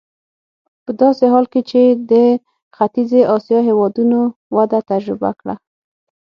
[0.83, 2.13] په داسې حال کې چې د
[2.77, 4.19] ختیځې اسیا هېوادونو
[4.55, 5.55] وده تجربه کړه.